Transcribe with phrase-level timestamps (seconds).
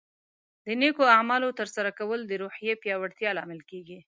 [0.65, 3.99] د نیکو اعمالو ترسره کول د روحیې پیاوړتیا لامل کیږي.